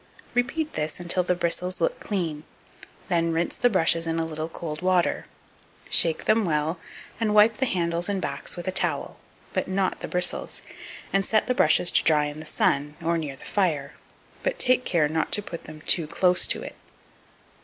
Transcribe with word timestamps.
Repeat 0.33 0.73
this 0.73 0.99
until 0.99 1.21
the 1.21 1.35
bristles 1.35 1.79
look 1.79 1.99
clean; 1.99 2.43
then 3.07 3.31
rinse 3.33 3.55
the 3.55 3.69
brushes 3.69 4.07
in 4.07 4.17
a 4.17 4.25
little 4.25 4.49
cold 4.49 4.81
water; 4.81 5.27
shake 5.91 6.25
them 6.25 6.43
well, 6.43 6.79
and 7.19 7.35
wipe 7.35 7.57
the 7.57 7.67
handles 7.67 8.09
and 8.09 8.19
backs 8.19 8.55
with 8.57 8.67
a 8.67 8.71
towel, 8.71 9.17
but 9.53 9.67
not 9.67 9.99
the 9.99 10.07
bristles, 10.07 10.63
and 11.13 11.23
set 11.23 11.45
the 11.45 11.53
brushes 11.53 11.91
to 11.91 12.03
dry 12.03 12.25
in 12.25 12.39
the 12.39 12.47
sun, 12.47 12.95
or 12.99 13.15
near 13.15 13.35
the 13.35 13.45
fire; 13.45 13.93
but 14.41 14.57
take 14.57 14.85
care 14.85 15.07
not 15.07 15.31
to 15.33 15.43
put 15.43 15.65
them 15.65 15.81
too 15.81 16.07
close 16.07 16.47
to 16.47 16.63
it. 16.63 16.75